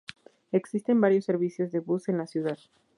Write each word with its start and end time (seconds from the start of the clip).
Existen 0.51 0.99
varios 0.99 1.25
servicios 1.25 1.71
de 1.71 1.77
bus 1.79 2.09
en 2.09 2.17
la 2.17 2.25
ciudad. 2.25 2.57